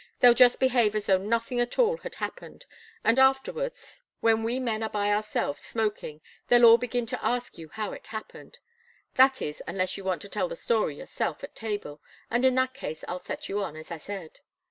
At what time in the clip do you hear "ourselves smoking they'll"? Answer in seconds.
5.13-6.65